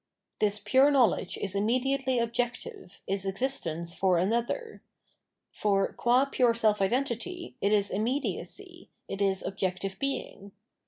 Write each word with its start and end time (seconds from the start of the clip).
This 0.39 0.57
pure 0.57 0.89
knowledge 0.89 1.37
is 1.37 1.53
immediately 1.53 2.17
objective, 2.17 3.03
is 3.05 3.23
existence 3.23 3.93
for 3.93 4.17
another; 4.17 4.81
for, 5.51 5.93
qua 5.93 6.25
pure 6.25 6.55
self 6.55 6.81
identity, 6.81 7.55
it 7.61 7.71
is 7.71 7.91
immediacy, 7.91 8.89
it 9.07 9.21
is 9.21 9.43
objective 9.45 9.99
being. 9.99 10.53